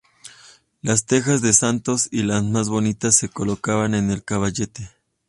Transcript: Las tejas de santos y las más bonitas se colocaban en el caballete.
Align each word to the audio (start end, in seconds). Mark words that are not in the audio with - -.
Las 0.81 1.05
tejas 1.05 1.43
de 1.43 1.53
santos 1.53 2.07
y 2.11 2.23
las 2.23 2.43
más 2.43 2.69
bonitas 2.69 3.13
se 3.15 3.29
colocaban 3.29 3.93
en 3.93 4.09
el 4.09 4.23
caballete. 4.23 4.89